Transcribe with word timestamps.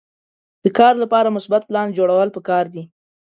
د 0.63 0.65
کار 0.77 0.93
لپاره 1.03 1.33
مثبت 1.37 1.61
پلان 1.69 1.87
جوړول 1.97 2.29
پکار 2.35 2.65
دي. 2.73 2.83